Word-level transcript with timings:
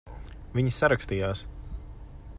Viņi 0.55 0.73
sarakstījās. 0.79 1.45